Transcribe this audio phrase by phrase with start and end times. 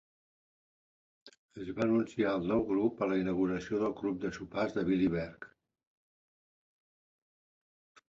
[1.63, 5.15] Es va anunciar el nou grup a la inauguració del Club de sopars de Billy
[5.19, 5.49] Berg.